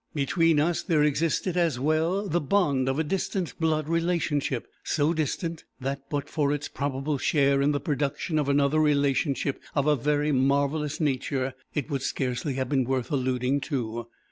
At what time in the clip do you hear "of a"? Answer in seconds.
2.89-3.03, 9.75-9.95